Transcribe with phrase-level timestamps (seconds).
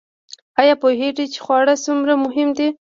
[0.59, 2.67] ایا پوهیږئ چې خواړه څومره مهم دي؟